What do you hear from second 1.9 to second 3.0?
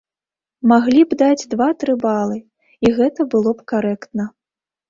балы, і